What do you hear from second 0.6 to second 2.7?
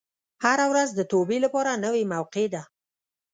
ورځ د توبې لپاره نوې موقع ده.